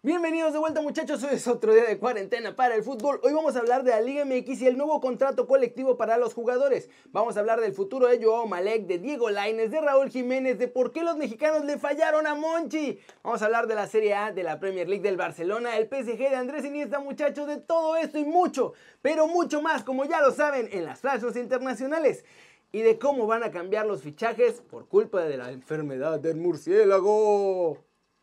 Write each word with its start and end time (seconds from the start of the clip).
Bienvenidos 0.00 0.52
de 0.52 0.60
vuelta 0.60 0.80
muchachos, 0.80 1.24
hoy 1.24 1.34
es 1.34 1.48
otro 1.48 1.74
día 1.74 1.82
de 1.82 1.98
cuarentena 1.98 2.54
para 2.54 2.76
el 2.76 2.84
fútbol. 2.84 3.18
Hoy 3.24 3.32
vamos 3.32 3.56
a 3.56 3.58
hablar 3.58 3.82
de 3.82 3.90
la 3.90 4.00
Liga 4.00 4.24
MX 4.24 4.62
y 4.62 4.68
el 4.68 4.78
nuevo 4.78 5.00
contrato 5.00 5.48
colectivo 5.48 5.96
para 5.96 6.18
los 6.18 6.34
jugadores. 6.34 6.88
Vamos 7.06 7.36
a 7.36 7.40
hablar 7.40 7.60
del 7.60 7.72
futuro 7.72 8.06
de 8.06 8.22
Joao 8.22 8.46
Malek, 8.46 8.86
de 8.86 8.98
Diego 8.98 9.28
Laines, 9.28 9.72
de 9.72 9.80
Raúl 9.80 10.08
Jiménez, 10.08 10.56
de 10.56 10.68
por 10.68 10.92
qué 10.92 11.02
los 11.02 11.16
mexicanos 11.16 11.64
le 11.64 11.78
fallaron 11.78 12.28
a 12.28 12.36
Monchi. 12.36 13.00
Vamos 13.24 13.42
a 13.42 13.46
hablar 13.46 13.66
de 13.66 13.74
la 13.74 13.88
Serie 13.88 14.14
A, 14.14 14.30
de 14.30 14.44
la 14.44 14.60
Premier 14.60 14.88
League 14.88 15.02
del 15.02 15.16
Barcelona, 15.16 15.76
el 15.76 15.88
PSG 15.88 16.16
de 16.16 16.36
Andrés 16.36 16.64
Iniesta 16.64 17.00
muchachos, 17.00 17.48
de 17.48 17.56
todo 17.56 17.96
esto 17.96 18.18
y 18.18 18.24
mucho, 18.24 18.74
pero 19.02 19.26
mucho 19.26 19.62
más, 19.62 19.82
como 19.82 20.04
ya 20.04 20.20
lo 20.20 20.30
saben, 20.30 20.68
en 20.70 20.84
las 20.84 21.00
flashes 21.00 21.34
internacionales. 21.34 22.24
Y 22.70 22.82
de 22.82 23.00
cómo 23.00 23.26
van 23.26 23.42
a 23.42 23.50
cambiar 23.50 23.84
los 23.84 24.02
fichajes 24.02 24.60
por 24.60 24.86
culpa 24.86 25.24
de 25.24 25.38
la 25.38 25.50
enfermedad 25.50 26.20
del 26.20 26.36
murciélago. 26.36 27.78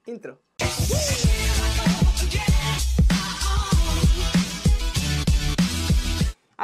Intro. 0.06 0.40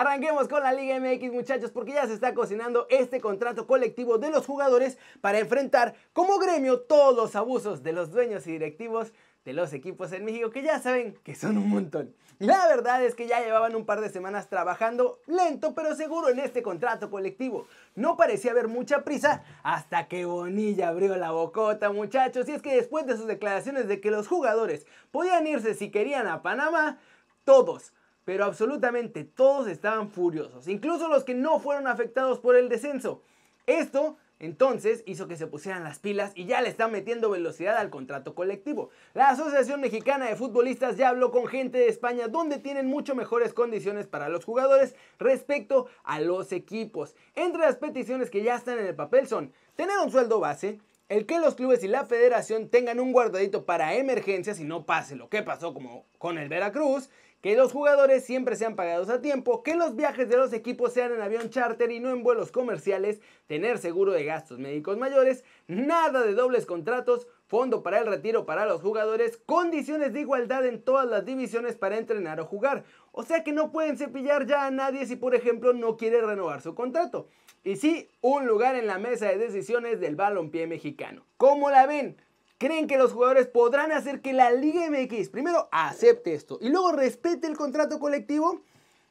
Arranquemos 0.02 0.48
con 0.48 0.64
la 0.64 0.74
Liga 0.74 1.00
MX 1.00 1.32
muchachos 1.32 1.70
porque 1.70 1.94
ya 1.94 2.08
se 2.08 2.16
está 2.16 2.34
cocinando 2.34 2.88
este 2.90 3.22
contrato 3.22 3.68
colectivo 3.68 4.18
de 4.18 4.32
los 4.32 4.48
jugadores 4.48 4.98
para 5.22 5.38
enfrentar 5.38 5.94
como 6.12 6.40
gremio 6.40 6.80
todos 6.80 7.16
los 7.16 7.36
abusos 7.36 7.84
de 7.84 7.92
los 7.92 8.10
dueños 8.10 8.48
y 8.48 8.54
directivos 8.54 9.14
de 9.46 9.54
los 9.54 9.74
equipos 9.74 10.12
en 10.12 10.26
México 10.26 10.50
que 10.50 10.64
ya 10.64 10.80
saben 10.80 11.14
que 11.24 11.36
son 11.36 11.56
un 11.60 11.70
montón. 11.70 12.16
La 12.40 12.68
verdad 12.68 13.06
es 13.06 13.14
que 13.14 13.28
ya 13.28 13.42
llevaban 13.42 13.76
un 13.76 13.86
par 13.86 14.02
de 14.02 14.10
semanas 14.10 14.50
trabajando 14.50 15.20
lento 15.28 15.76
pero 15.76 15.96
seguro 15.96 16.30
en 16.30 16.40
este 16.40 16.64
contrato 16.64 17.12
colectivo. 17.12 17.68
No 17.94 18.18
parecía 18.18 18.50
haber 18.50 18.70
mucha 18.70 19.04
prisa 19.04 19.44
hasta 19.62 20.08
que 20.08 20.26
Bonilla 20.26 20.88
abrió 20.88 21.16
la 21.16 21.30
bocota 21.30 21.92
muchachos 21.92 22.50
y 22.50 22.54
es 22.54 22.64
que 22.64 22.76
después 22.76 23.06
de 23.06 23.18
sus 23.18 23.28
declaraciones 23.28 23.88
de 23.88 24.02
que 24.02 24.10
los 24.10 24.28
jugadores 24.28 24.88
podían 25.12 25.46
irse 25.46 25.76
si 25.76 25.92
querían 25.92 26.26
a 26.26 26.42
Panamá, 26.42 26.98
todos 27.44 27.94
pero 28.26 28.46
absolutamente 28.46 29.24
todos 29.24 29.68
estaban 29.68 30.10
furiosos, 30.10 30.68
incluso 30.68 31.08
los 31.08 31.24
que 31.24 31.34
no 31.34 31.60
fueron 31.60 31.88
afectados 31.88 32.40
por 32.40 32.56
el 32.56 32.70
descenso. 32.70 33.22
Esto 33.66 34.18
entonces 34.42 35.04
hizo 35.06 35.28
que 35.28 35.38
se 35.38 35.46
pusieran 35.46 35.84
las 35.84 36.00
pilas 36.00 36.32
y 36.34 36.46
ya 36.46 36.62
le 36.62 36.70
están 36.70 36.92
metiendo 36.92 37.30
velocidad 37.30 37.78
al 37.78 37.92
contrato 37.92 38.34
colectivo. 38.34 38.90
La 39.14 39.30
Asociación 39.30 39.82
Mexicana 39.82 40.26
de 40.26 40.36
Futbolistas 40.36 40.98
ya 40.98 41.10
habló 41.10 41.30
con 41.30 41.46
gente 41.46 41.78
de 41.78 41.90
España 41.90 42.28
donde 42.28 42.58
tienen 42.58 42.88
mucho 42.88 43.14
mejores 43.14 43.54
condiciones 43.54 44.08
para 44.08 44.30
los 44.30 44.44
jugadores 44.44 44.96
respecto 45.20 45.86
a 46.04 46.20
los 46.20 46.52
equipos. 46.54 47.16
Entre 47.36 47.62
las 47.62 47.76
peticiones 47.76 48.32
que 48.32 48.42
ya 48.42 48.56
están 48.56 48.80
en 48.80 48.88
el 48.88 48.96
papel 48.96 49.28
son 49.28 49.54
tener 49.76 49.96
un 50.04 50.12
sueldo 50.12 50.40
base, 50.40 50.80
el 51.08 51.28
que 51.28 51.40
los 51.40 51.54
clubes 51.54 51.84
y 51.84 51.88
la 51.88 52.06
federación 52.06 52.70
tengan 52.70 53.00
un 53.00 53.12
guardadito 53.12 53.66
para 53.66 53.94
emergencias 53.94 54.60
y 54.60 54.64
no 54.64 54.88
pase 54.88 55.16
lo 55.16 55.30
que 55.30 55.44
pasó 55.44 55.72
como 55.72 56.06
con 56.18 56.40
el 56.40 56.50
Veracruz 56.50 57.10
que 57.42 57.56
los 57.56 57.72
jugadores 57.72 58.24
siempre 58.24 58.56
sean 58.56 58.76
pagados 58.76 59.10
a 59.10 59.22
tiempo, 59.22 59.64
que 59.64 59.76
los 59.76 59.96
viajes 59.96 60.30
de 60.30 60.38
los 60.38 60.54
equipos 60.54 60.94
sean 60.94 61.12
en 61.12 61.22
avión 61.22 61.50
charter 61.50 61.92
y 61.92 62.00
no 62.00 62.10
en 62.12 62.24
vuelos 62.24 62.52
comerciales, 62.52 63.20
tener 63.48 63.80
seguro 63.80 64.12
de 64.14 64.24
gastos 64.24 64.60
médicos 64.60 64.98
mayores, 64.98 65.44
nada 65.68 66.22
de 66.22 66.34
dobles 66.34 66.66
contratos, 66.66 67.28
fondo 67.48 67.84
para 67.84 68.00
el 68.00 68.06
retiro 68.06 68.46
para 68.46 68.66
los 68.66 68.82
jugadores, 68.82 69.38
condiciones 69.38 70.14
de 70.14 70.22
igualdad 70.22 70.66
en 70.66 70.82
todas 70.82 71.08
las 71.08 71.26
divisiones 71.26 71.76
para 71.76 71.98
entrenar 71.98 72.40
o 72.40 72.46
jugar. 72.46 72.86
O 73.12 73.24
sea 73.24 73.44
que 73.44 73.52
no 73.52 73.72
pueden 73.72 73.98
cepillar 73.98 74.46
ya 74.46 74.66
a 74.66 74.72
nadie 74.72 75.06
si 75.06 75.16
por 75.16 75.36
ejemplo 75.36 75.74
no 75.74 75.98
quiere 75.98 76.22
renovar 76.22 76.62
su 76.62 76.76
contrato. 76.76 77.28
Y 77.64 77.76
sí, 77.76 78.10
un 78.22 78.48
lugar 78.48 78.76
en 78.76 78.88
la 78.88 79.00
mesa 79.00 79.28
de 79.28 79.38
decisiones 79.38 80.00
del 80.00 80.16
balompié 80.16 80.66
mexicano. 80.66 81.26
¿Cómo 81.38 81.70
la 81.70 81.86
ven? 81.86 82.18
¿Creen 82.62 82.86
que 82.86 83.00
los 83.00 83.14
jugadores 83.14 83.48
podrán 83.48 83.92
hacer 83.92 84.22
que 84.22 84.34
la 84.34 84.52
Liga 84.52 84.88
MX 84.88 85.30
primero 85.30 85.68
acepte 85.72 86.36
esto 86.36 86.60
y 86.62 86.70
luego 86.70 86.92
respete 86.92 87.48
el 87.48 87.58
contrato 87.58 88.00
colectivo? 88.00 88.62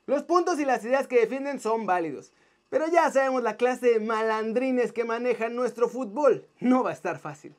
Los 0.06 0.22
puntos 0.22 0.60
y 0.60 0.64
las 0.64 0.84
ideas 0.84 1.08
que 1.08 1.18
defienden 1.18 1.58
son 1.58 1.84
válidos. 1.84 2.32
Pero 2.68 2.86
ya 2.86 3.10
sabemos 3.10 3.42
la 3.42 3.56
clase 3.56 3.94
de 3.94 3.98
malandrines 3.98 4.92
que 4.92 5.02
manejan 5.02 5.56
nuestro 5.56 5.88
fútbol. 5.88 6.46
No 6.60 6.84
va 6.84 6.90
a 6.90 6.92
estar 6.92 7.18
fácil. 7.18 7.52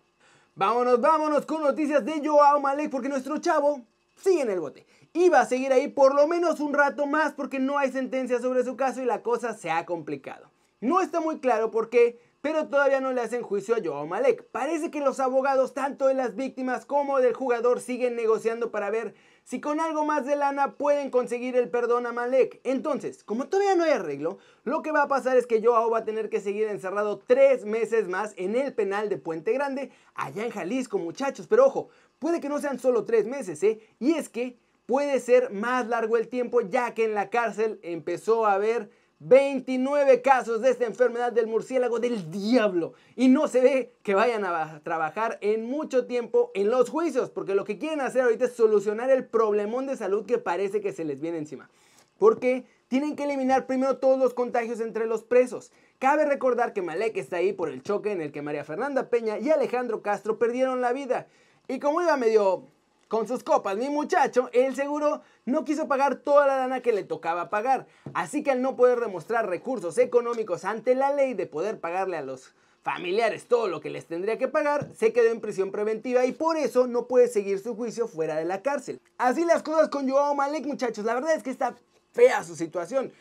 Vámonos, 0.55 1.01
vámonos 1.01 1.45
con 1.45 1.61
noticias 1.61 2.05
de 2.05 2.25
Joao 2.25 2.61
Malek 2.61 2.89
porque 2.89 3.09
nuestro 3.09 3.39
chavo 3.39 3.81
sigue 4.15 4.43
en 4.43 4.49
el 4.49 4.61
bote. 4.61 4.85
Y 5.11 5.27
va 5.27 5.41
a 5.41 5.45
seguir 5.45 5.73
ahí 5.73 5.89
por 5.89 6.15
lo 6.15 6.25
menos 6.25 6.61
un 6.61 6.73
rato 6.73 7.05
más 7.05 7.33
porque 7.33 7.59
no 7.59 7.77
hay 7.77 7.91
sentencia 7.91 8.39
sobre 8.39 8.63
su 8.63 8.77
caso 8.77 9.01
y 9.01 9.05
la 9.05 9.21
cosa 9.21 9.53
se 9.55 9.69
ha 9.69 9.85
complicado. 9.85 10.51
No 10.79 11.01
está 11.01 11.19
muy 11.19 11.39
claro 11.39 11.69
por 11.69 11.89
qué, 11.89 12.17
pero 12.41 12.67
todavía 12.67 12.99
no 12.99 13.13
le 13.13 13.21
hacen 13.21 13.43
juicio 13.43 13.75
a 13.75 13.79
Joao 13.83 14.07
Malek. 14.07 14.45
Parece 14.51 14.89
que 14.89 14.99
los 14.99 15.19
abogados 15.19 15.73
tanto 15.73 16.07
de 16.07 16.15
las 16.15 16.35
víctimas 16.35 16.85
como 16.85 17.19
del 17.19 17.33
jugador 17.33 17.79
siguen 17.79 18.15
negociando 18.15 18.71
para 18.71 18.89
ver 18.89 19.13
si 19.43 19.61
con 19.61 19.79
algo 19.79 20.05
más 20.05 20.25
de 20.25 20.35
lana 20.35 20.75
pueden 20.75 21.11
conseguir 21.11 21.55
el 21.55 21.69
perdón 21.69 22.05
a 22.07 22.11
Malek. 22.11 22.59
Entonces, 22.63 23.23
como 23.23 23.47
todavía 23.47 23.75
no 23.75 23.83
hay 23.83 23.91
arreglo, 23.91 24.39
lo 24.63 24.81
que 24.81 24.91
va 24.91 25.03
a 25.03 25.07
pasar 25.07 25.37
es 25.37 25.45
que 25.45 25.63
Joao 25.63 25.91
va 25.91 25.99
a 25.99 26.05
tener 26.05 26.29
que 26.29 26.41
seguir 26.41 26.67
encerrado 26.67 27.19
tres 27.19 27.65
meses 27.65 28.07
más 28.07 28.33
en 28.37 28.55
el 28.55 28.73
penal 28.73 29.09
de 29.09 29.17
Puente 29.17 29.53
Grande, 29.53 29.91
allá 30.15 30.43
en 30.43 30.51
Jalisco, 30.51 30.97
muchachos. 30.97 31.47
Pero 31.47 31.65
ojo, 31.65 31.89
puede 32.17 32.39
que 32.39 32.49
no 32.49 32.59
sean 32.59 32.79
solo 32.79 33.05
tres 33.05 33.27
meses, 33.27 33.61
¿eh? 33.63 33.79
Y 33.99 34.13
es 34.13 34.29
que 34.29 34.57
puede 34.87 35.19
ser 35.19 35.51
más 35.51 35.87
largo 35.87 36.17
el 36.17 36.27
tiempo, 36.27 36.61
ya 36.61 36.93
que 36.93 37.05
en 37.05 37.13
la 37.13 37.29
cárcel 37.29 37.79
empezó 37.83 38.45
a 38.45 38.53
haber 38.53 38.89
29 39.23 40.23
casos 40.23 40.63
de 40.63 40.71
esta 40.71 40.85
enfermedad 40.85 41.31
del 41.31 41.45
murciélago 41.45 41.99
del 41.99 42.31
diablo. 42.31 42.93
Y 43.15 43.27
no 43.27 43.47
se 43.47 43.61
ve 43.61 43.93
que 44.01 44.15
vayan 44.15 44.43
a 44.45 44.81
trabajar 44.83 45.37
en 45.41 45.65
mucho 45.65 46.07
tiempo 46.07 46.49
en 46.55 46.71
los 46.71 46.89
juicios, 46.89 47.29
porque 47.29 47.53
lo 47.53 47.63
que 47.63 47.77
quieren 47.77 48.01
hacer 48.01 48.23
ahorita 48.23 48.45
es 48.45 48.53
solucionar 48.53 49.11
el 49.11 49.27
problemón 49.27 49.85
de 49.85 49.95
salud 49.95 50.25
que 50.25 50.39
parece 50.39 50.81
que 50.81 50.91
se 50.91 51.05
les 51.05 51.21
viene 51.21 51.37
encima. 51.37 51.69
Porque 52.17 52.65
tienen 52.87 53.15
que 53.15 53.25
eliminar 53.25 53.67
primero 53.67 53.99
todos 53.99 54.17
los 54.17 54.33
contagios 54.33 54.79
entre 54.79 55.05
los 55.05 55.23
presos. 55.23 55.71
Cabe 55.99 56.25
recordar 56.25 56.73
que 56.73 56.81
Malek 56.81 57.15
está 57.17 57.37
ahí 57.37 57.53
por 57.53 57.69
el 57.69 57.83
choque 57.83 58.11
en 58.11 58.21
el 58.21 58.31
que 58.31 58.41
María 58.41 58.63
Fernanda 58.63 59.11
Peña 59.11 59.37
y 59.37 59.51
Alejandro 59.51 60.01
Castro 60.01 60.39
perdieron 60.39 60.81
la 60.81 60.93
vida. 60.93 61.27
Y 61.67 61.77
como 61.79 62.01
iba 62.01 62.17
medio 62.17 62.65
con 63.11 63.27
sus 63.27 63.43
copas, 63.43 63.75
mi 63.75 63.89
muchacho, 63.89 64.49
el 64.53 64.73
seguro 64.73 65.21
no 65.43 65.65
quiso 65.65 65.85
pagar 65.89 66.15
toda 66.15 66.47
la 66.47 66.55
lana 66.55 66.79
que 66.79 66.93
le 66.93 67.03
tocaba 67.03 67.49
pagar. 67.49 67.85
Así 68.13 68.41
que 68.41 68.51
al 68.51 68.61
no 68.61 68.77
poder 68.77 69.01
demostrar 69.01 69.49
recursos 69.49 69.97
económicos 69.97 70.63
ante 70.63 70.95
la 70.95 71.13
ley 71.13 71.33
de 71.33 71.45
poder 71.45 71.81
pagarle 71.81 72.15
a 72.15 72.21
los 72.21 72.55
familiares 72.83 73.49
todo 73.49 73.67
lo 73.67 73.81
que 73.81 73.89
les 73.89 74.05
tendría 74.05 74.37
que 74.37 74.47
pagar, 74.47 74.87
se 74.95 75.11
quedó 75.11 75.29
en 75.29 75.41
prisión 75.41 75.73
preventiva 75.73 76.25
y 76.25 76.31
por 76.31 76.55
eso 76.55 76.87
no 76.87 77.09
puede 77.09 77.27
seguir 77.27 77.59
su 77.59 77.75
juicio 77.75 78.07
fuera 78.07 78.37
de 78.37 78.45
la 78.45 78.61
cárcel. 78.61 79.01
Así 79.17 79.43
las 79.43 79.61
cosas 79.61 79.89
con 79.89 80.09
Joao 80.09 80.33
Malek, 80.33 80.65
muchachos. 80.65 81.03
La 81.03 81.13
verdad 81.13 81.35
es 81.35 81.43
que 81.43 81.49
está 81.49 81.75
fea 82.13 82.45
su 82.45 82.55
situación. 82.55 83.11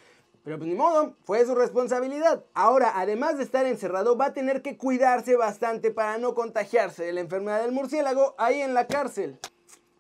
Pero 0.45 0.57
pues 0.57 0.69
ni 0.69 0.77
modo, 0.77 1.17
fue 1.25 1.45
su 1.45 1.57
responsabilidad. 1.57 2.45
Ahora, 2.55 2.93
además 2.95 3.39
de 3.39 3.43
estar 3.43 3.67
encerrado, 3.67 4.17
va 4.17 4.27
a 4.27 4.35
tener 4.35 4.63
que 4.63 4.77
cuidarse 4.77 5.35
bastante 5.35 5.91
para 5.91 6.17
no 6.19 6.37
contagiarse 6.37 7.03
de 7.03 7.13
la 7.13 7.23
enfermedad 7.23 7.63
del 7.63 7.73
murciélago 7.73 8.37
ahí 8.39 8.61
en 8.61 8.73
la 8.73 8.87
cárcel. 8.87 9.37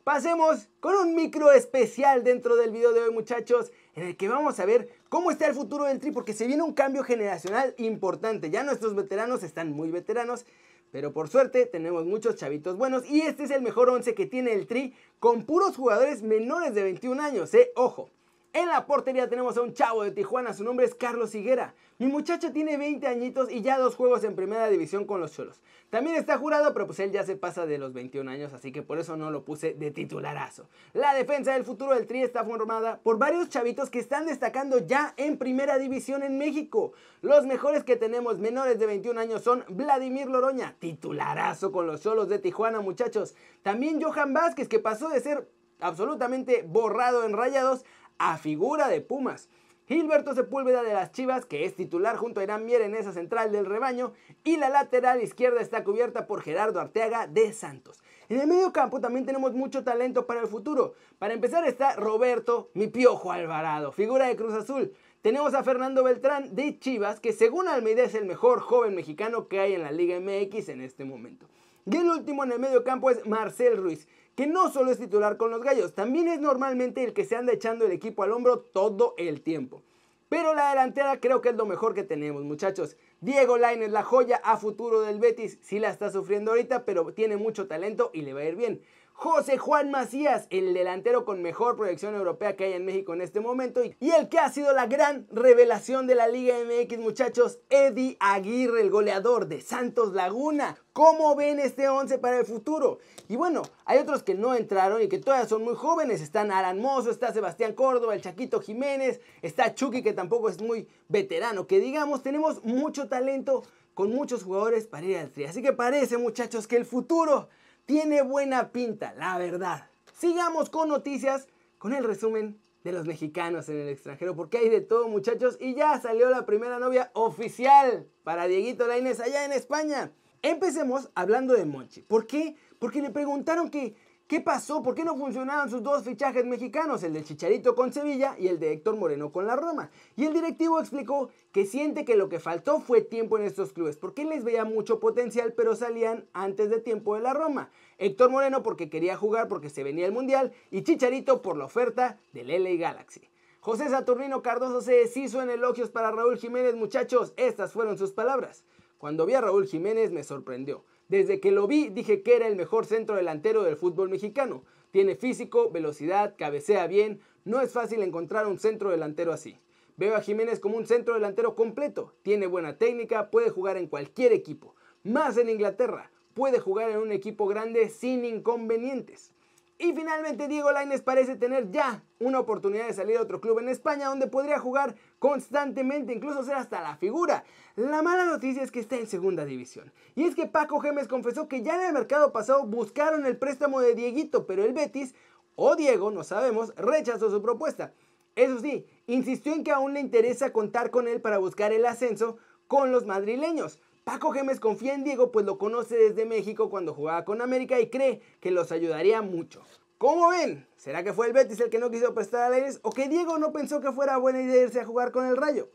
Pasemos 0.04 0.70
con 0.80 0.94
un 0.94 1.14
micro 1.14 1.52
especial 1.52 2.24
dentro 2.24 2.56
del 2.56 2.70
video 2.70 2.92
de 2.92 3.02
hoy 3.02 3.12
muchachos 3.12 3.70
en 3.94 4.06
el 4.06 4.16
que 4.16 4.28
vamos 4.28 4.58
a 4.58 4.64
ver 4.64 4.88
cómo 5.10 5.30
está 5.30 5.46
el 5.46 5.54
futuro 5.54 5.84
del 5.84 6.00
Tri 6.00 6.10
porque 6.10 6.32
se 6.32 6.46
viene 6.46 6.62
un 6.62 6.72
cambio 6.72 7.04
generacional 7.04 7.74
importante. 7.76 8.48
Ya 8.48 8.62
nuestros 8.62 8.94
veteranos 8.94 9.42
están 9.42 9.72
muy 9.72 9.90
veteranos, 9.90 10.46
pero 10.90 11.12
por 11.12 11.28
suerte 11.28 11.66
tenemos 11.66 12.06
muchos 12.06 12.36
chavitos 12.36 12.78
buenos 12.78 13.04
y 13.10 13.20
este 13.20 13.44
es 13.44 13.50
el 13.50 13.60
mejor 13.60 13.90
11 13.90 14.14
que 14.14 14.24
tiene 14.24 14.54
el 14.54 14.66
Tri 14.66 14.94
con 15.18 15.44
puros 15.44 15.76
jugadores 15.76 16.22
menores 16.22 16.74
de 16.74 16.82
21 16.82 17.22
años, 17.22 17.52
eh, 17.52 17.70
ojo. 17.76 18.08
En 18.52 18.66
la 18.66 18.84
portería 18.84 19.28
tenemos 19.28 19.56
a 19.56 19.62
un 19.62 19.74
chavo 19.74 20.02
de 20.02 20.10
Tijuana, 20.10 20.52
su 20.52 20.64
nombre 20.64 20.84
es 20.84 20.96
Carlos 20.96 21.36
Higuera. 21.36 21.72
Mi 21.98 22.08
muchacho 22.08 22.50
tiene 22.50 22.76
20 22.76 23.06
añitos 23.06 23.48
y 23.48 23.62
ya 23.62 23.78
dos 23.78 23.94
juegos 23.94 24.24
en 24.24 24.34
primera 24.34 24.68
división 24.68 25.04
con 25.04 25.20
los 25.20 25.32
Cholos. 25.32 25.60
También 25.88 26.16
está 26.16 26.36
jurado, 26.36 26.72
pero 26.72 26.86
pues 26.86 26.98
él 26.98 27.12
ya 27.12 27.22
se 27.22 27.36
pasa 27.36 27.64
de 27.64 27.78
los 27.78 27.92
21 27.92 28.28
años, 28.28 28.52
así 28.52 28.72
que 28.72 28.82
por 28.82 28.98
eso 28.98 29.16
no 29.16 29.30
lo 29.30 29.44
puse 29.44 29.74
de 29.74 29.92
titularazo. 29.92 30.68
La 30.94 31.14
defensa 31.14 31.52
del 31.52 31.64
futuro 31.64 31.94
del 31.94 32.08
Tri 32.08 32.22
está 32.22 32.44
formada 32.44 32.98
por 33.04 33.18
varios 33.18 33.50
chavitos 33.50 33.88
que 33.88 34.00
están 34.00 34.26
destacando 34.26 34.78
ya 34.78 35.14
en 35.16 35.38
primera 35.38 35.78
división 35.78 36.24
en 36.24 36.36
México. 36.36 36.92
Los 37.22 37.46
mejores 37.46 37.84
que 37.84 37.94
tenemos 37.94 38.40
menores 38.40 38.80
de 38.80 38.86
21 38.86 39.20
años 39.20 39.42
son 39.42 39.64
Vladimir 39.68 40.26
Loroña, 40.26 40.74
titularazo 40.80 41.70
con 41.70 41.86
los 41.86 42.02
Cholos 42.02 42.28
de 42.28 42.40
Tijuana, 42.40 42.80
muchachos. 42.80 43.36
También 43.62 44.02
Johan 44.02 44.32
Vázquez, 44.32 44.66
que 44.66 44.80
pasó 44.80 45.08
de 45.08 45.20
ser 45.20 45.48
absolutamente 45.80 46.64
borrado 46.66 47.24
en 47.24 47.32
rayados 47.32 47.84
a 48.20 48.36
figura 48.36 48.86
de 48.86 49.00
Pumas. 49.00 49.48
Gilberto 49.88 50.34
Sepúlveda 50.34 50.84
de 50.84 50.92
las 50.92 51.10
Chivas, 51.10 51.46
que 51.46 51.64
es 51.64 51.74
titular 51.74 52.16
junto 52.16 52.38
a 52.38 52.44
Irán 52.44 52.64
Mier 52.64 52.82
en 52.82 52.94
esa 52.94 53.12
central 53.12 53.50
del 53.50 53.66
rebaño, 53.66 54.12
y 54.44 54.56
la 54.56 54.68
lateral 54.68 55.20
izquierda 55.20 55.60
está 55.60 55.82
cubierta 55.82 56.28
por 56.28 56.42
Gerardo 56.42 56.80
Arteaga 56.80 57.26
de 57.26 57.52
Santos. 57.52 58.00
En 58.28 58.38
el 58.38 58.46
medio 58.46 58.72
campo 58.72 59.00
también 59.00 59.26
tenemos 59.26 59.52
mucho 59.54 59.82
talento 59.82 60.26
para 60.26 60.42
el 60.42 60.46
futuro. 60.46 60.94
Para 61.18 61.34
empezar 61.34 61.66
está 61.66 61.96
Roberto, 61.96 62.70
mi 62.74 62.86
piojo 62.86 63.32
Alvarado, 63.32 63.90
figura 63.90 64.28
de 64.28 64.36
Cruz 64.36 64.54
Azul. 64.54 64.92
Tenemos 65.22 65.54
a 65.54 65.64
Fernando 65.64 66.04
Beltrán 66.04 66.54
de 66.54 66.78
Chivas, 66.78 67.18
que 67.18 67.32
según 67.32 67.66
Almeida 67.66 68.04
es 68.04 68.14
el 68.14 68.26
mejor 68.26 68.60
joven 68.60 68.94
mexicano 68.94 69.48
que 69.48 69.58
hay 69.58 69.74
en 69.74 69.82
la 69.82 69.90
Liga 69.90 70.20
MX 70.20 70.68
en 70.68 70.82
este 70.82 71.04
momento. 71.04 71.48
Y 71.86 71.96
el 71.96 72.08
último 72.08 72.44
en 72.44 72.52
el 72.52 72.58
medio 72.58 72.84
campo 72.84 73.10
es 73.10 73.26
Marcel 73.26 73.76
Ruiz, 73.76 74.06
que 74.34 74.46
no 74.46 74.70
solo 74.70 74.90
es 74.90 74.98
titular 74.98 75.36
con 75.36 75.50
los 75.50 75.62
gallos, 75.62 75.94
también 75.94 76.28
es 76.28 76.40
normalmente 76.40 77.02
el 77.04 77.12
que 77.12 77.24
se 77.24 77.36
anda 77.36 77.52
echando 77.52 77.86
el 77.86 77.92
equipo 77.92 78.22
al 78.22 78.32
hombro 78.32 78.60
todo 78.60 79.14
el 79.18 79.42
tiempo. 79.42 79.82
Pero 80.28 80.54
la 80.54 80.70
delantera 80.70 81.18
creo 81.18 81.40
que 81.40 81.48
es 81.48 81.56
lo 81.56 81.66
mejor 81.66 81.92
que 81.92 82.04
tenemos, 82.04 82.44
muchachos. 82.44 82.96
Diego 83.20 83.58
Lainez, 83.58 83.90
la 83.90 84.04
joya 84.04 84.40
a 84.44 84.56
futuro 84.56 85.00
del 85.00 85.18
Betis, 85.18 85.58
sí 85.60 85.80
la 85.80 85.90
está 85.90 86.10
sufriendo 86.10 86.52
ahorita, 86.52 86.84
pero 86.84 87.12
tiene 87.12 87.36
mucho 87.36 87.66
talento 87.66 88.10
y 88.14 88.22
le 88.22 88.32
va 88.32 88.40
a 88.40 88.44
ir 88.44 88.54
bien. 88.54 88.80
José 89.22 89.58
Juan 89.58 89.90
Macías, 89.90 90.46
el 90.48 90.72
delantero 90.72 91.26
con 91.26 91.42
mejor 91.42 91.76
proyección 91.76 92.14
europea 92.14 92.56
que 92.56 92.64
hay 92.64 92.72
en 92.72 92.86
México 92.86 93.12
en 93.12 93.20
este 93.20 93.40
momento 93.40 93.82
y 93.84 94.10
el 94.12 94.30
que 94.30 94.38
ha 94.38 94.48
sido 94.48 94.72
la 94.72 94.86
gran 94.86 95.26
revelación 95.30 96.06
de 96.06 96.14
la 96.14 96.26
Liga 96.26 96.54
MX, 96.64 96.98
muchachos, 97.00 97.58
Eddie 97.68 98.16
Aguirre, 98.18 98.80
el 98.80 98.88
goleador 98.88 99.46
de 99.46 99.60
Santos 99.60 100.14
Laguna. 100.14 100.78
¿Cómo 100.94 101.36
ven 101.36 101.60
este 101.60 101.86
11 101.86 102.16
para 102.16 102.38
el 102.38 102.46
futuro? 102.46 102.98
Y 103.28 103.36
bueno, 103.36 103.60
hay 103.84 103.98
otros 103.98 104.22
que 104.22 104.34
no 104.34 104.54
entraron 104.54 105.02
y 105.02 105.08
que 105.08 105.18
todavía 105.18 105.46
son 105.46 105.64
muy 105.64 105.74
jóvenes. 105.74 106.22
Están 106.22 106.50
Alan 106.50 106.80
Mozo, 106.80 107.10
está 107.10 107.30
Sebastián 107.30 107.74
Córdoba, 107.74 108.14
el 108.14 108.22
Chaquito 108.22 108.62
Jiménez, 108.62 109.20
está 109.42 109.74
Chucky 109.74 110.02
que 110.02 110.14
tampoco 110.14 110.48
es 110.48 110.62
muy 110.62 110.88
veterano. 111.08 111.66
Que 111.66 111.78
digamos, 111.78 112.22
tenemos 112.22 112.64
mucho 112.64 113.06
talento 113.06 113.64
con 113.92 114.14
muchos 114.14 114.44
jugadores 114.44 114.86
para 114.86 115.04
ir 115.04 115.18
al 115.18 115.30
tri. 115.30 115.44
Así 115.44 115.60
que 115.60 115.74
parece 115.74 116.16
muchachos 116.16 116.66
que 116.66 116.76
el 116.76 116.86
futuro 116.86 117.50
tiene 117.90 118.22
buena 118.22 118.70
pinta, 118.70 119.14
la 119.18 119.36
verdad. 119.36 119.90
Sigamos 120.16 120.70
con 120.70 120.88
noticias, 120.88 121.48
con 121.76 121.92
el 121.92 122.04
resumen 122.04 122.56
de 122.84 122.92
los 122.92 123.04
mexicanos 123.04 123.68
en 123.68 123.78
el 123.80 123.88
extranjero, 123.88 124.36
porque 124.36 124.58
hay 124.58 124.68
de 124.68 124.80
todo 124.80 125.08
muchachos 125.08 125.58
y 125.60 125.74
ya 125.74 126.00
salió 126.00 126.30
la 126.30 126.46
primera 126.46 126.78
novia 126.78 127.10
oficial 127.14 128.06
para 128.22 128.46
Dieguito 128.46 128.86
Lainez 128.86 129.18
allá 129.18 129.44
en 129.44 129.50
España. 129.50 130.12
Empecemos 130.40 131.10
hablando 131.16 131.54
de 131.54 131.64
Monchi. 131.64 132.02
¿Por 132.02 132.28
qué? 132.28 132.54
Porque 132.78 133.02
le 133.02 133.10
preguntaron 133.10 133.70
que 133.70 133.96
¿Qué 134.30 134.40
pasó? 134.40 134.80
¿Por 134.80 134.94
qué 134.94 135.02
no 135.02 135.16
funcionaron 135.16 135.68
sus 135.68 135.82
dos 135.82 136.04
fichajes 136.04 136.46
mexicanos, 136.46 137.02
el 137.02 137.14
de 137.14 137.24
Chicharito 137.24 137.74
con 137.74 137.92
Sevilla 137.92 138.36
y 138.38 138.46
el 138.46 138.60
de 138.60 138.72
Héctor 138.72 138.94
Moreno 138.94 139.32
con 139.32 139.44
la 139.44 139.56
Roma? 139.56 139.90
Y 140.14 140.24
el 140.24 140.32
directivo 140.32 140.78
explicó 140.78 141.30
que 141.50 141.66
siente 141.66 142.04
que 142.04 142.14
lo 142.14 142.28
que 142.28 142.38
faltó 142.38 142.78
fue 142.78 143.00
tiempo 143.00 143.38
en 143.38 143.44
estos 143.44 143.72
clubes, 143.72 143.96
porque 143.96 144.24
les 144.24 144.44
veía 144.44 144.64
mucho 144.64 145.00
potencial, 145.00 145.52
pero 145.54 145.74
salían 145.74 146.28
antes 146.32 146.70
de 146.70 146.78
tiempo 146.78 147.16
de 147.16 147.22
la 147.22 147.34
Roma. 147.34 147.72
Héctor 147.98 148.30
Moreno 148.30 148.62
porque 148.62 148.88
quería 148.88 149.16
jugar 149.16 149.48
porque 149.48 149.68
se 149.68 149.82
venía 149.82 150.06
el 150.06 150.12
Mundial 150.12 150.52
y 150.70 150.84
Chicharito 150.84 151.42
por 151.42 151.56
la 151.56 151.64
oferta 151.64 152.20
del 152.32 152.52
LA 152.62 152.76
Galaxy. 152.76 153.28
José 153.58 153.88
Saturnino 153.88 154.42
Cardoso 154.42 154.80
se 154.80 154.92
deshizo 154.92 155.42
en 155.42 155.50
elogios 155.50 155.90
para 155.90 156.12
Raúl 156.12 156.38
Jiménez, 156.38 156.76
muchachos, 156.76 157.32
estas 157.36 157.72
fueron 157.72 157.98
sus 157.98 158.12
palabras. 158.12 158.62
Cuando 158.96 159.26
vi 159.26 159.34
a 159.34 159.40
Raúl 159.40 159.66
Jiménez 159.66 160.12
me 160.12 160.22
sorprendió. 160.22 160.84
Desde 161.10 161.40
que 161.40 161.50
lo 161.50 161.66
vi 161.66 161.88
dije 161.88 162.22
que 162.22 162.36
era 162.36 162.46
el 162.46 162.54
mejor 162.54 162.86
centro 162.86 163.16
delantero 163.16 163.64
del 163.64 163.76
fútbol 163.76 164.08
mexicano. 164.08 164.62
Tiene 164.92 165.16
físico, 165.16 165.68
velocidad, 165.68 166.36
cabecea 166.38 166.86
bien. 166.86 167.18
No 167.44 167.60
es 167.60 167.72
fácil 167.72 168.00
encontrar 168.02 168.46
un 168.46 168.60
centro 168.60 168.90
delantero 168.90 169.32
así. 169.32 169.58
Veo 169.96 170.14
a 170.14 170.20
Jiménez 170.20 170.60
como 170.60 170.76
un 170.76 170.86
centro 170.86 171.14
delantero 171.14 171.56
completo. 171.56 172.14
Tiene 172.22 172.46
buena 172.46 172.78
técnica, 172.78 173.28
puede 173.28 173.50
jugar 173.50 173.76
en 173.76 173.88
cualquier 173.88 174.32
equipo. 174.32 174.76
Más 175.02 175.36
en 175.36 175.48
Inglaterra. 175.48 176.12
Puede 176.32 176.60
jugar 176.60 176.90
en 176.90 176.98
un 176.98 177.10
equipo 177.10 177.48
grande 177.48 177.88
sin 177.88 178.24
inconvenientes. 178.24 179.32
Y 179.82 179.94
finalmente 179.94 180.46
Diego 180.46 180.72
Lainez 180.72 181.00
parece 181.00 181.36
tener 181.36 181.70
ya 181.70 182.04
una 182.18 182.38
oportunidad 182.38 182.86
de 182.86 182.92
salir 182.92 183.16
a 183.16 183.22
otro 183.22 183.40
club 183.40 183.60
en 183.60 183.70
España 183.70 184.08
donde 184.08 184.26
podría 184.26 184.58
jugar 184.58 184.94
constantemente, 185.18 186.12
incluso 186.12 186.42
ser 186.42 186.56
hasta 186.56 186.82
la 186.82 186.98
figura. 186.98 187.44
La 187.76 188.02
mala 188.02 188.26
noticia 188.26 188.62
es 188.62 188.70
que 188.70 188.80
está 188.80 188.96
en 188.96 189.06
segunda 189.06 189.46
división. 189.46 189.90
Y 190.16 190.24
es 190.24 190.34
que 190.34 190.44
Paco 190.44 190.80
Gémez 190.80 191.08
confesó 191.08 191.48
que 191.48 191.62
ya 191.62 191.76
en 191.76 191.86
el 191.88 191.92
mercado 191.94 192.30
pasado 192.30 192.66
buscaron 192.66 193.24
el 193.24 193.38
préstamo 193.38 193.80
de 193.80 193.94
Dieguito, 193.94 194.46
pero 194.46 194.66
el 194.66 194.74
Betis, 194.74 195.14
o 195.56 195.76
Diego, 195.76 196.10
no 196.10 196.24
sabemos, 196.24 196.74
rechazó 196.76 197.30
su 197.30 197.40
propuesta. 197.40 197.94
Eso 198.36 198.60
sí, 198.60 198.86
insistió 199.06 199.54
en 199.54 199.64
que 199.64 199.72
aún 199.72 199.94
le 199.94 200.00
interesa 200.00 200.52
contar 200.52 200.90
con 200.90 201.08
él 201.08 201.22
para 201.22 201.38
buscar 201.38 201.72
el 201.72 201.86
ascenso 201.86 202.36
con 202.66 202.92
los 202.92 203.06
madrileños. 203.06 203.80
Paco 204.04 204.32
Gémez 204.32 204.60
confía 204.60 204.94
en 204.94 205.04
Diego 205.04 205.30
pues 205.30 205.44
lo 205.44 205.58
conoce 205.58 205.96
desde 205.96 206.24
México 206.24 206.70
cuando 206.70 206.94
jugaba 206.94 207.24
con 207.24 207.42
América 207.42 207.78
y 207.80 207.90
cree 207.90 208.20
que 208.40 208.50
los 208.50 208.72
ayudaría 208.72 209.20
mucho. 209.22 209.62
¿Cómo 209.98 210.30
ven? 210.30 210.66
¿Será 210.76 211.04
que 211.04 211.12
fue 211.12 211.26
el 211.26 211.34
Betis 211.34 211.60
el 211.60 211.68
que 211.68 211.78
no 211.78 211.90
quiso 211.90 212.14
prestar 212.14 212.44
a 212.44 212.48
Lainez 212.48 212.80
o 212.82 212.90
que 212.90 213.08
Diego 213.08 213.38
no 213.38 213.52
pensó 213.52 213.80
que 213.80 213.92
fuera 213.92 214.16
buena 214.16 214.40
idea 214.40 214.62
irse 214.62 214.80
a 214.80 214.86
jugar 214.86 215.12
con 215.12 215.26
el 215.26 215.36
Rayo? 215.36 215.68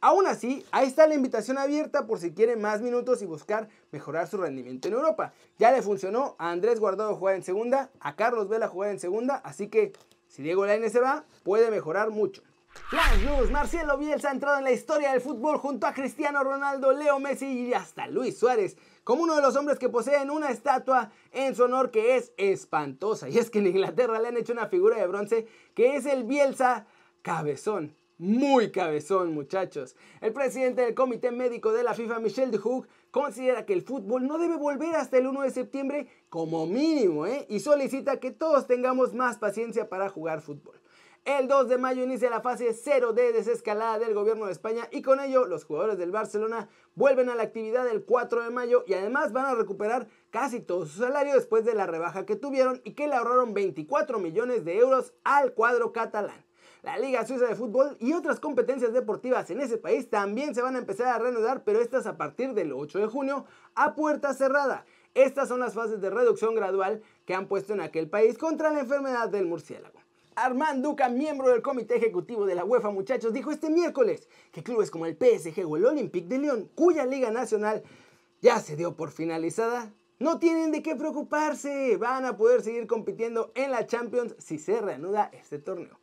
Aún 0.00 0.26
así, 0.26 0.64
ahí 0.72 0.88
está 0.88 1.06
la 1.06 1.14
invitación 1.14 1.58
abierta 1.58 2.06
por 2.06 2.18
si 2.18 2.32
quiere 2.32 2.56
más 2.56 2.80
minutos 2.80 3.22
y 3.22 3.26
buscar 3.26 3.68
mejorar 3.92 4.26
su 4.26 4.38
rendimiento 4.38 4.88
en 4.88 4.94
Europa. 4.94 5.32
Ya 5.58 5.70
le 5.70 5.82
funcionó 5.82 6.34
a 6.38 6.50
Andrés 6.50 6.80
Guardado 6.80 7.14
jugar 7.14 7.36
en 7.36 7.44
segunda, 7.44 7.90
a 8.00 8.16
Carlos 8.16 8.48
Vela 8.48 8.66
jugar 8.66 8.90
en 8.90 8.98
segunda, 8.98 9.36
así 9.36 9.68
que 9.68 9.92
si 10.26 10.42
Diego 10.42 10.66
Lainez 10.66 10.92
se 10.92 11.00
va, 11.00 11.24
puede 11.44 11.70
mejorar 11.70 12.10
mucho. 12.10 12.42
Flash 12.72 13.24
News, 13.24 13.50
Marcelo 13.50 13.98
Bielsa 13.98 14.28
ha 14.28 14.32
entrado 14.32 14.58
en 14.58 14.64
la 14.64 14.70
historia 14.70 15.12
del 15.12 15.20
fútbol 15.20 15.58
junto 15.58 15.86
a 15.86 15.92
Cristiano 15.92 16.44
Ronaldo, 16.44 16.92
Leo 16.92 17.18
Messi 17.18 17.46
y 17.46 17.74
hasta 17.74 18.06
Luis 18.06 18.38
Suárez, 18.38 18.76
como 19.02 19.24
uno 19.24 19.34
de 19.34 19.42
los 19.42 19.56
hombres 19.56 19.78
que 19.78 19.88
poseen 19.88 20.30
una 20.30 20.50
estatua 20.50 21.10
en 21.32 21.56
su 21.56 21.64
honor 21.64 21.90
que 21.90 22.16
es 22.16 22.32
espantosa. 22.36 23.28
Y 23.28 23.38
es 23.38 23.50
que 23.50 23.58
en 23.58 23.66
Inglaterra 23.66 24.20
le 24.20 24.28
han 24.28 24.36
hecho 24.36 24.52
una 24.52 24.68
figura 24.68 24.96
de 24.96 25.06
bronce 25.06 25.48
que 25.74 25.96
es 25.96 26.06
el 26.06 26.24
Bielsa 26.24 26.86
cabezón. 27.22 27.96
Muy 28.18 28.70
cabezón, 28.70 29.32
muchachos. 29.32 29.96
El 30.20 30.32
presidente 30.32 30.82
del 30.82 30.94
Comité 30.94 31.30
Médico 31.30 31.72
de 31.72 31.82
la 31.82 31.94
FIFA, 31.94 32.18
Michel 32.18 32.50
Duhouk, 32.50 32.86
considera 33.10 33.64
que 33.64 33.72
el 33.72 33.82
fútbol 33.82 34.26
no 34.26 34.36
debe 34.36 34.56
volver 34.56 34.94
hasta 34.94 35.16
el 35.16 35.26
1 35.26 35.42
de 35.42 35.50
septiembre 35.50 36.06
como 36.28 36.66
mínimo, 36.66 37.26
¿eh? 37.26 37.46
y 37.48 37.60
solicita 37.60 38.20
que 38.20 38.30
todos 38.30 38.66
tengamos 38.66 39.14
más 39.14 39.38
paciencia 39.38 39.88
para 39.88 40.08
jugar 40.08 40.42
fútbol. 40.42 40.80
El 41.26 41.48
2 41.48 41.68
de 41.68 41.76
mayo 41.76 42.02
inicia 42.02 42.30
la 42.30 42.40
fase 42.40 42.72
0 42.72 43.12
de 43.12 43.32
desescalada 43.32 43.98
del 43.98 44.14
gobierno 44.14 44.46
de 44.46 44.52
España 44.52 44.88
y 44.90 45.02
con 45.02 45.20
ello 45.20 45.44
los 45.44 45.64
jugadores 45.64 45.98
del 45.98 46.12
Barcelona 46.12 46.70
vuelven 46.94 47.28
a 47.28 47.34
la 47.34 47.42
actividad 47.42 47.86
el 47.88 48.04
4 48.04 48.42
de 48.42 48.50
mayo 48.50 48.84
y 48.86 48.94
además 48.94 49.30
van 49.34 49.44
a 49.44 49.54
recuperar 49.54 50.08
casi 50.30 50.60
todo 50.60 50.86
su 50.86 50.98
salario 50.98 51.34
después 51.34 51.66
de 51.66 51.74
la 51.74 51.86
rebaja 51.86 52.24
que 52.24 52.36
tuvieron 52.36 52.80
y 52.84 52.94
que 52.94 53.06
le 53.06 53.16
ahorraron 53.16 53.52
24 53.52 54.18
millones 54.18 54.64
de 54.64 54.78
euros 54.78 55.12
al 55.22 55.52
cuadro 55.52 55.92
catalán. 55.92 56.42
La 56.82 56.98
Liga 56.98 57.26
Suiza 57.26 57.46
de 57.46 57.54
Fútbol 57.54 57.98
y 58.00 58.14
otras 58.14 58.40
competencias 58.40 58.94
deportivas 58.94 59.50
en 59.50 59.60
ese 59.60 59.76
país 59.76 60.08
también 60.08 60.54
se 60.54 60.62
van 60.62 60.76
a 60.76 60.78
empezar 60.78 61.08
a 61.08 61.18
reanudar, 61.18 61.64
pero 61.64 61.80
estas 61.80 62.06
a 62.06 62.16
partir 62.16 62.54
del 62.54 62.72
8 62.72 62.98
de 62.98 63.06
junio 63.06 63.44
a 63.74 63.94
puerta 63.94 64.32
cerrada. 64.32 64.86
Estas 65.12 65.48
son 65.48 65.60
las 65.60 65.74
fases 65.74 66.00
de 66.00 66.08
reducción 66.08 66.54
gradual 66.54 67.02
que 67.26 67.34
han 67.34 67.46
puesto 67.46 67.74
en 67.74 67.82
aquel 67.82 68.08
país 68.08 68.38
contra 68.38 68.70
la 68.70 68.80
enfermedad 68.80 69.28
del 69.28 69.44
murciélago. 69.44 70.00
Armand 70.40 70.82
Duca, 70.82 71.10
miembro 71.10 71.50
del 71.50 71.60
comité 71.60 71.96
ejecutivo 71.96 72.46
de 72.46 72.54
la 72.54 72.64
UEFA, 72.64 72.90
muchachos, 72.90 73.34
dijo 73.34 73.50
este 73.50 73.68
miércoles 73.68 74.26
que 74.52 74.62
clubes 74.62 74.90
como 74.90 75.04
el 75.04 75.16
PSG 75.16 75.66
o 75.66 75.76
el 75.76 75.84
Olympique 75.84 76.28
de 76.28 76.38
Lyon, 76.38 76.70
cuya 76.74 77.04
liga 77.04 77.30
nacional 77.30 77.82
ya 78.40 78.58
se 78.58 78.74
dio 78.74 78.96
por 78.96 79.10
finalizada, 79.10 79.92
no 80.18 80.38
tienen 80.38 80.70
de 80.70 80.82
qué 80.82 80.96
preocuparse, 80.96 81.96
van 81.98 82.24
a 82.24 82.38
poder 82.38 82.62
seguir 82.62 82.86
compitiendo 82.86 83.52
en 83.54 83.70
la 83.70 83.86
Champions 83.86 84.34
si 84.38 84.58
se 84.58 84.80
reanuda 84.80 85.30
este 85.34 85.58
torneo. 85.58 85.98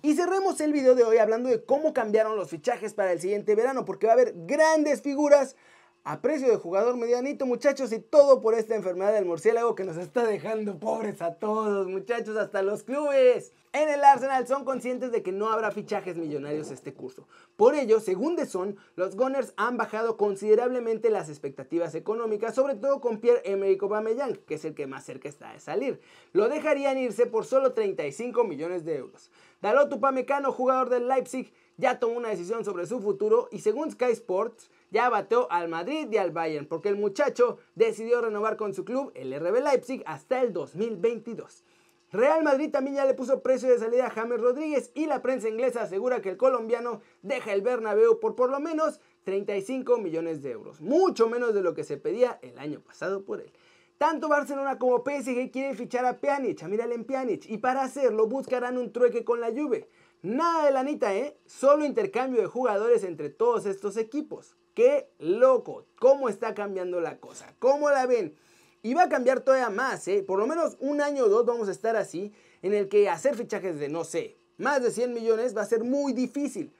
Y 0.00 0.14
cerremos 0.14 0.60
el 0.62 0.72
video 0.72 0.94
de 0.94 1.04
hoy 1.04 1.18
hablando 1.18 1.50
de 1.50 1.62
cómo 1.62 1.92
cambiaron 1.92 2.36
los 2.36 2.48
fichajes 2.48 2.94
para 2.94 3.12
el 3.12 3.20
siguiente 3.20 3.54
verano, 3.54 3.84
porque 3.84 4.06
va 4.06 4.12
a 4.12 4.14
haber 4.14 4.32
grandes 4.46 5.02
figuras 5.02 5.54
a 6.04 6.20
precio 6.20 6.48
de 6.48 6.56
jugador 6.56 6.96
medianito, 6.96 7.46
muchachos, 7.46 7.92
y 7.92 8.00
todo 8.00 8.40
por 8.40 8.54
esta 8.54 8.74
enfermedad 8.74 9.12
del 9.12 9.24
murciélago 9.24 9.76
que 9.76 9.84
nos 9.84 9.96
está 9.96 10.26
dejando 10.26 10.80
pobres 10.80 11.22
a 11.22 11.34
todos, 11.34 11.86
muchachos, 11.86 12.36
hasta 12.36 12.62
los 12.62 12.82
clubes. 12.82 13.52
En 13.72 13.88
el 13.88 14.02
Arsenal 14.02 14.46
son 14.48 14.64
conscientes 14.64 15.12
de 15.12 15.22
que 15.22 15.30
no 15.30 15.48
habrá 15.50 15.70
fichajes 15.70 16.16
millonarios 16.16 16.72
este 16.72 16.92
curso. 16.92 17.28
Por 17.56 17.76
ello, 17.76 18.00
según 18.00 18.34
The 18.34 18.46
Sun, 18.46 18.76
los 18.96 19.14
Gunners 19.14 19.54
han 19.56 19.76
bajado 19.76 20.16
considerablemente 20.16 21.08
las 21.08 21.28
expectativas 21.28 21.94
económicas, 21.94 22.56
sobre 22.56 22.74
todo 22.74 23.00
con 23.00 23.18
Pierre-Emerick 23.20 23.82
Aubameyang, 23.84 24.36
que 24.38 24.54
es 24.56 24.64
el 24.64 24.74
que 24.74 24.88
más 24.88 25.04
cerca 25.04 25.28
está 25.28 25.52
de 25.52 25.60
salir. 25.60 26.00
Lo 26.32 26.48
dejarían 26.48 26.98
irse 26.98 27.26
por 27.26 27.44
solo 27.44 27.74
35 27.74 28.42
millones 28.42 28.84
de 28.84 28.96
euros. 28.96 29.30
Dalot 29.62 29.92
Upamecano, 29.92 30.50
jugador 30.50 30.90
del 30.90 31.06
Leipzig, 31.06 31.52
ya 31.76 32.00
tomó 32.00 32.16
una 32.16 32.30
decisión 32.30 32.64
sobre 32.64 32.86
su 32.86 33.00
futuro 33.00 33.48
y 33.52 33.60
según 33.60 33.92
Sky 33.92 34.10
Sports, 34.10 34.68
ya 34.92 35.08
bateó 35.08 35.50
al 35.50 35.68
Madrid 35.68 36.06
y 36.12 36.18
al 36.18 36.30
Bayern, 36.30 36.66
porque 36.66 36.90
el 36.90 36.96
muchacho 36.96 37.58
decidió 37.74 38.20
renovar 38.20 38.56
con 38.56 38.74
su 38.74 38.84
club, 38.84 39.10
el 39.14 39.34
RB 39.34 39.62
Leipzig, 39.62 40.02
hasta 40.06 40.40
el 40.42 40.52
2022. 40.52 41.64
Real 42.12 42.42
Madrid 42.44 42.70
también 42.70 42.96
ya 42.96 43.06
le 43.06 43.14
puso 43.14 43.42
precio 43.42 43.70
de 43.70 43.78
salida 43.78 44.06
a 44.06 44.10
James 44.10 44.38
Rodríguez 44.38 44.92
y 44.94 45.06
la 45.06 45.22
prensa 45.22 45.48
inglesa 45.48 45.82
asegura 45.82 46.20
que 46.20 46.28
el 46.28 46.36
colombiano 46.36 47.00
deja 47.22 47.54
el 47.54 47.62
Bernabéu 47.62 48.20
por 48.20 48.36
por 48.36 48.50
lo 48.50 48.60
menos 48.60 49.00
35 49.24 49.96
millones 49.96 50.42
de 50.42 50.50
euros, 50.50 50.82
mucho 50.82 51.26
menos 51.30 51.54
de 51.54 51.62
lo 51.62 51.72
que 51.72 51.84
se 51.84 51.96
pedía 51.96 52.38
el 52.42 52.58
año 52.58 52.80
pasado 52.80 53.24
por 53.24 53.40
él. 53.40 53.50
Tanto 53.96 54.28
Barcelona 54.28 54.78
como 54.78 55.04
PSG 55.04 55.50
quieren 55.50 55.76
fichar 55.76 56.04
a 56.04 56.18
Pjanic, 56.18 56.62
a 56.62 56.68
Miralem 56.68 57.04
Pjanic, 57.04 57.48
y 57.48 57.58
para 57.58 57.82
hacerlo 57.82 58.26
buscarán 58.26 58.76
un 58.76 58.92
trueque 58.92 59.24
con 59.24 59.40
la 59.40 59.50
Juve. 59.50 59.88
Nada 60.22 60.66
de 60.66 60.70
lanita, 60.70 61.12
¿eh? 61.16 61.36
Solo 61.46 61.84
intercambio 61.84 62.40
de 62.40 62.46
jugadores 62.46 63.02
entre 63.02 63.28
todos 63.28 63.66
estos 63.66 63.96
equipos. 63.96 64.54
¡Qué 64.72 65.10
loco! 65.18 65.86
¿Cómo 65.98 66.28
está 66.28 66.54
cambiando 66.54 67.00
la 67.00 67.18
cosa? 67.18 67.56
¿Cómo 67.58 67.90
la 67.90 68.06
ven? 68.06 68.36
Y 68.82 68.94
va 68.94 69.02
a 69.02 69.08
cambiar 69.08 69.40
todavía 69.40 69.68
más, 69.68 70.06
¿eh? 70.06 70.22
Por 70.24 70.38
lo 70.38 70.46
menos 70.46 70.76
un 70.78 71.00
año 71.00 71.24
o 71.24 71.28
dos 71.28 71.44
vamos 71.44 71.68
a 71.68 71.72
estar 71.72 71.96
así, 71.96 72.32
en 72.62 72.72
el 72.72 72.88
que 72.88 73.08
hacer 73.08 73.34
fichajes 73.34 73.80
de, 73.80 73.88
no 73.88 74.04
sé, 74.04 74.36
más 74.58 74.80
de 74.80 74.92
100 74.92 75.12
millones 75.12 75.56
va 75.56 75.62
a 75.62 75.66
ser 75.66 75.82
muy 75.82 76.12
difícil. 76.12 76.72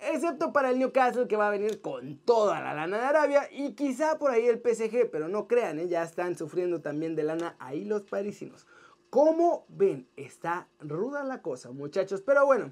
Excepto 0.00 0.52
para 0.52 0.70
el 0.70 0.80
Newcastle 0.80 1.28
que 1.28 1.36
va 1.36 1.46
a 1.46 1.52
venir 1.52 1.80
con 1.80 2.18
toda 2.18 2.60
la 2.60 2.74
lana 2.74 2.98
de 2.98 3.04
Arabia 3.04 3.48
y 3.52 3.74
quizá 3.74 4.18
por 4.18 4.32
ahí 4.32 4.46
el 4.46 4.60
PSG, 4.60 5.08
pero 5.10 5.28
no 5.28 5.46
crean, 5.46 5.78
¿eh? 5.78 5.86
ya 5.86 6.02
están 6.02 6.36
sufriendo 6.36 6.80
también 6.80 7.14
de 7.14 7.22
lana 7.22 7.54
ahí 7.60 7.84
los 7.84 8.02
parisinos. 8.02 8.66
Como 9.10 9.64
ven, 9.68 10.06
está 10.16 10.68
ruda 10.80 11.24
la 11.24 11.40
cosa, 11.40 11.70
muchachos. 11.70 12.20
Pero 12.20 12.44
bueno, 12.44 12.70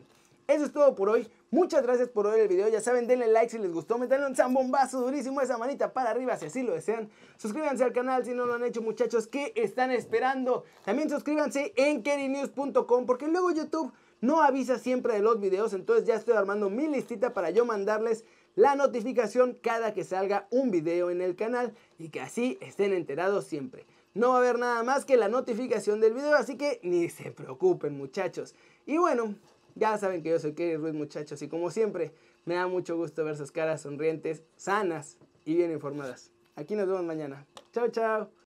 eso 0.48 0.64
es 0.64 0.72
todo 0.72 0.94
por 0.94 1.08
hoy. 1.08 1.28
Muchas 1.50 1.82
gracias 1.82 2.08
por 2.08 2.30
ver 2.30 2.40
el 2.40 2.48
video. 2.48 2.68
Ya 2.68 2.80
saben, 2.80 3.06
denle 3.06 3.26
like 3.28 3.50
si 3.50 3.58
les 3.58 3.72
gustó. 3.72 3.98
Metanle 3.98 4.26
un 4.26 4.36
zambombazo 4.36 5.00
durísimo 5.00 5.40
esa 5.40 5.58
manita 5.58 5.92
para 5.92 6.10
arriba 6.10 6.36
si 6.36 6.46
así 6.46 6.62
lo 6.62 6.74
desean. 6.74 7.08
Suscríbanse 7.36 7.84
al 7.84 7.92
canal 7.92 8.24
si 8.24 8.34
no 8.34 8.46
lo 8.46 8.54
han 8.54 8.64
hecho, 8.64 8.82
muchachos. 8.82 9.26
¿Qué 9.26 9.52
están 9.56 9.90
esperando? 9.90 10.64
También 10.84 11.08
suscríbanse 11.08 11.72
en 11.76 12.02
kerinews.com 12.02 13.06
porque 13.06 13.28
luego 13.28 13.50
YouTube 13.50 13.92
no 14.20 14.42
avisa 14.42 14.78
siempre 14.78 15.14
de 15.14 15.20
los 15.20 15.40
videos, 15.40 15.72
entonces 15.72 16.06
ya 16.06 16.14
estoy 16.14 16.34
armando 16.34 16.70
mi 16.70 16.88
listita 16.88 17.34
para 17.34 17.50
yo 17.50 17.64
mandarles 17.64 18.24
la 18.54 18.74
notificación 18.74 19.58
cada 19.60 19.92
que 19.92 20.04
salga 20.04 20.46
un 20.50 20.70
video 20.70 21.10
en 21.10 21.20
el 21.20 21.36
canal 21.36 21.74
y 21.98 22.08
que 22.08 22.20
así 22.20 22.56
estén 22.60 22.92
enterados 22.92 23.44
siempre. 23.44 23.86
No 24.16 24.30
va 24.30 24.36
a 24.36 24.38
haber 24.38 24.58
nada 24.58 24.82
más 24.82 25.04
que 25.04 25.18
la 25.18 25.28
notificación 25.28 26.00
del 26.00 26.14
video, 26.14 26.34
así 26.36 26.56
que 26.56 26.80
ni 26.82 27.10
se 27.10 27.32
preocupen 27.32 27.98
muchachos. 27.98 28.54
Y 28.86 28.96
bueno, 28.96 29.34
ya 29.74 29.98
saben 29.98 30.22
que 30.22 30.30
yo 30.30 30.38
soy 30.38 30.54
Kerry 30.54 30.76
Ruiz 30.76 30.94
muchachos 30.94 31.42
y 31.42 31.48
como 31.48 31.70
siempre 31.70 32.12
me 32.46 32.54
da 32.54 32.66
mucho 32.66 32.96
gusto 32.96 33.26
ver 33.26 33.36
sus 33.36 33.52
caras 33.52 33.82
sonrientes, 33.82 34.42
sanas 34.56 35.18
y 35.44 35.54
bien 35.54 35.70
informadas. 35.70 36.30
Aquí 36.54 36.74
nos 36.76 36.86
vemos 36.86 37.04
mañana. 37.04 37.46
Chao, 37.74 37.88
chao. 37.88 38.45